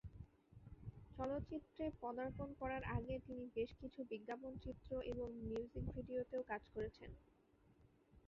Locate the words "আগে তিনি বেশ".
2.97-3.71